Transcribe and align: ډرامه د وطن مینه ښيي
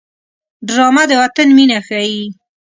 ډرامه 0.67 1.03
د 1.09 1.11
وطن 1.21 1.47
مینه 1.57 1.79
ښيي 1.87 2.21